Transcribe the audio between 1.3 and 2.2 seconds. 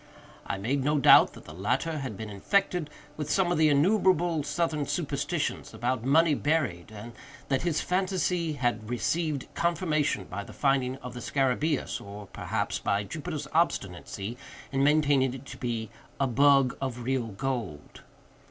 that the latter had